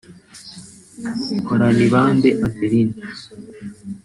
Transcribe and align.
Horanibambe 1.47 2.29
Adeline 2.45 2.95